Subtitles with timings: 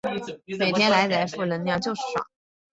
[0.57, 2.25] 每天来点负能量就是爽